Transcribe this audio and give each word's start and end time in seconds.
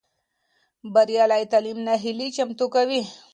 بریالی 0.93 1.43
تعلیم 1.51 1.77
ناهیلي 1.87 2.27
ختموي. 2.35 3.01